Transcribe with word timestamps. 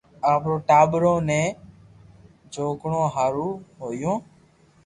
آپري 0.31 0.55
ٽاٻرو 0.67 1.13
ني 1.27 1.41
جوگھڻو 2.53 3.01
ھآرون 3.15 3.55
ھويو 3.81 4.13